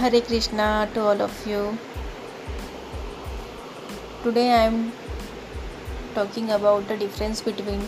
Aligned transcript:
Hare 0.00 0.20
Krishna 0.22 0.88
to 0.94 1.00
all 1.08 1.20
of 1.20 1.32
you. 1.46 1.76
Today 4.22 4.50
I 4.50 4.62
am 4.68 4.92
talking 6.14 6.52
about 6.52 6.88
the 6.88 6.96
difference 6.96 7.42
between 7.42 7.82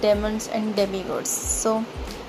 demons 0.00 0.46
and 0.46 0.76
demigods. 0.76 1.28
So, 1.28 1.84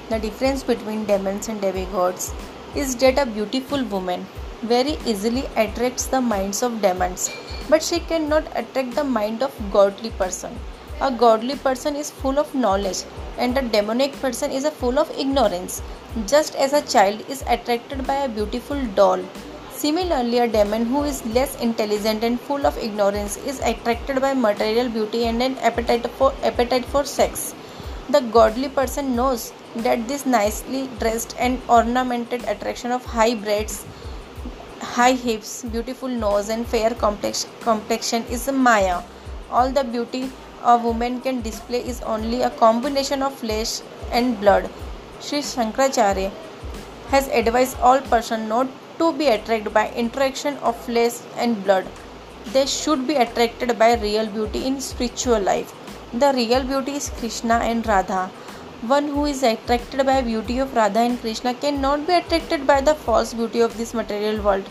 the 0.09 0.18
difference 0.18 0.63
between 0.63 1.05
demons 1.05 1.50
and 1.50 1.61
demigods 1.61 2.33
is 2.75 2.95
that 2.95 3.19
a 3.19 3.27
beautiful 3.27 3.83
woman 3.83 4.25
very 4.63 4.97
easily 5.05 5.45
attracts 5.55 6.07
the 6.07 6.19
minds 6.19 6.63
of 6.63 6.81
demons, 6.81 7.29
but 7.69 7.83
she 7.83 7.99
cannot 7.99 8.47
attract 8.55 8.95
the 8.95 9.04
mind 9.04 9.43
of 9.43 9.54
godly 9.71 10.09
person. 10.09 10.57
A 11.00 11.11
godly 11.11 11.55
person 11.55 11.95
is 11.95 12.09
full 12.09 12.39
of 12.39 12.55
knowledge 12.55 13.04
and 13.38 13.55
a 13.55 13.61
demonic 13.61 14.19
person 14.19 14.50
is 14.50 14.68
full 14.68 14.97
of 14.97 15.11
ignorance 15.15 15.83
just 16.25 16.55
as 16.55 16.74
a 16.74 16.82
child 16.82 17.24
is 17.29 17.43
attracted 17.47 18.07
by 18.07 18.15
a 18.15 18.28
beautiful 18.28 18.83
doll. 18.96 19.19
Similarly, 19.71 20.39
a 20.39 20.47
demon 20.47 20.88
who 20.88 21.04
is 21.04 21.24
less 21.28 21.55
intelligent 21.61 22.24
and 22.24 22.41
full 22.41 22.65
of 22.65 22.79
ignorance 22.79 23.38
is 23.38 23.60
attracted 23.60 24.19
by 24.21 24.33
material 24.33 24.89
beauty 24.89 25.25
and 25.25 25.43
an 25.43 25.60
appetite 25.60 26.07
for 26.18 26.33
appetite 26.41 26.86
for 26.86 27.04
sex. 27.04 27.54
The 28.10 28.21
godly 28.21 28.69
person 28.69 29.16
knows 29.16 29.54
that 29.75 30.07
this 30.07 30.25
nicely 30.25 30.89
dressed 30.97 31.36
and 31.38 31.61
ornamented 31.69 32.44
attraction 32.45 32.91
of 32.91 33.05
high 33.05 33.36
braids, 33.36 33.86
high 34.81 35.11
hips, 35.11 35.64
beautiful 35.64 36.09
nose, 36.09 36.50
and 36.50 36.66
fair 36.66 36.89
complex, 36.89 37.45
complexion 37.61 38.23
is 38.31 38.47
a 38.47 38.52
Maya. 38.52 39.03
All 39.52 39.69
the 39.69 39.83
beauty 39.83 40.31
a 40.64 40.78
woman 40.78 41.22
can 41.22 41.42
display 41.42 41.80
is 41.80 42.02
only 42.02 42.42
a 42.42 42.50
combination 42.50 43.22
of 43.22 43.34
flesh 43.34 43.81
and 44.11 44.39
blood. 44.39 44.70
Sri 45.19 45.39
Shankaracharya 45.39 46.31
has 47.09 47.27
advised 47.30 47.80
all 47.80 47.99
persons 48.02 48.47
not 48.47 48.67
to 48.99 49.14
be 49.14 49.27
attracted 49.27 49.73
by 49.73 49.89
interaction 49.91 50.58
of 50.58 50.75
flesh 50.75 51.14
and 51.38 51.64
blood. 51.64 51.86
They 52.53 52.66
should 52.66 53.08
be 53.08 53.16
attracted 53.16 53.77
by 53.77 53.95
real 53.95 54.27
beauty 54.27 54.66
in 54.66 54.81
spiritual 54.81 55.39
life. 55.39 55.73
The 56.14 56.33
real 56.33 56.64
beauty 56.64 56.94
is 56.94 57.09
Krishna 57.09 57.55
and 57.55 57.86
Radha. 57.86 58.27
One 58.81 59.08
who 59.08 59.25
is 59.25 59.44
attracted 59.44 60.05
by 60.05 60.21
beauty 60.21 60.59
of 60.59 60.75
Radha 60.75 60.99
and 60.99 61.19
Krishna 61.19 61.53
cannot 61.53 62.08
be 62.08 62.14
attracted 62.14 62.66
by 62.66 62.81
the 62.81 62.95
false 62.95 63.33
beauty 63.33 63.59
of 63.59 63.77
this 63.77 63.94
material 63.94 64.42
world. 64.42 64.69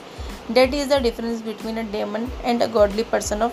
That 0.48 0.72
is 0.72 0.88
the 0.88 1.00
difference 1.00 1.42
between 1.42 1.78
a 1.78 1.84
demon 1.84 2.30
and 2.44 2.62
a 2.62 2.68
godly 2.68 3.04
person 3.04 3.42
of 3.42 3.52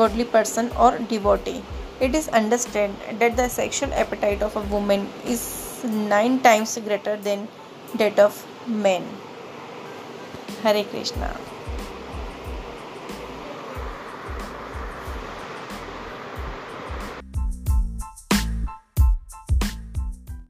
godly 0.00 0.24
person 0.24 0.70
or 0.78 0.90
devotee. 1.12 1.62
It 2.00 2.14
is 2.14 2.28
understood 2.28 2.90
that 3.18 3.36
the 3.36 3.48
sexual 3.48 3.92
appetite 3.92 4.42
of 4.42 4.56
a 4.56 4.66
woman 4.74 5.08
is 5.26 5.42
nine 5.84 6.40
times 6.40 6.78
greater 6.88 7.16
than 7.16 7.48
that 7.94 8.18
of 8.18 8.44
men. 8.66 9.04
Hare 10.62 10.84
Krishna. 10.84 11.30